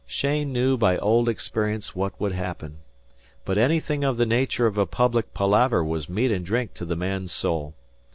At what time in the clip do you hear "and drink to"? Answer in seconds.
6.31-6.85